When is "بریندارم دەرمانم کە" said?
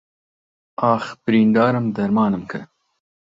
1.23-2.61